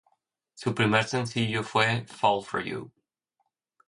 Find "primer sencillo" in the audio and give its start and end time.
0.73-1.61